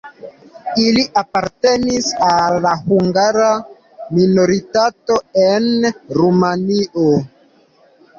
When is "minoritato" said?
4.21-5.19